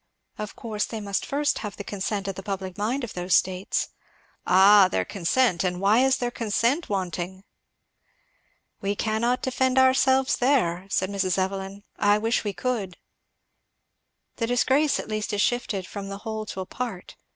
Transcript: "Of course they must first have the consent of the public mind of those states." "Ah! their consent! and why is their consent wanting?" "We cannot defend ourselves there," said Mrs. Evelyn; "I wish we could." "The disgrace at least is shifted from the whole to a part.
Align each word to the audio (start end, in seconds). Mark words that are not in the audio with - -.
"Of 0.39 0.55
course 0.55 0.85
they 0.87 0.99
must 0.99 1.27
first 1.27 1.59
have 1.59 1.77
the 1.77 1.83
consent 1.83 2.27
of 2.27 2.33
the 2.33 2.41
public 2.41 2.75
mind 2.75 3.03
of 3.03 3.13
those 3.13 3.35
states." 3.35 3.89
"Ah! 4.47 4.87
their 4.89 5.05
consent! 5.05 5.63
and 5.63 5.79
why 5.79 5.99
is 5.99 6.17
their 6.17 6.31
consent 6.31 6.89
wanting?" 6.89 7.43
"We 8.81 8.95
cannot 8.95 9.43
defend 9.43 9.77
ourselves 9.77 10.37
there," 10.37 10.87
said 10.89 11.11
Mrs. 11.11 11.37
Evelyn; 11.37 11.83
"I 11.99 12.17
wish 12.17 12.43
we 12.43 12.51
could." 12.51 12.97
"The 14.37 14.47
disgrace 14.47 14.99
at 14.99 15.07
least 15.07 15.33
is 15.33 15.41
shifted 15.43 15.85
from 15.85 16.07
the 16.09 16.17
whole 16.17 16.47
to 16.47 16.61
a 16.61 16.65
part. 16.65 17.15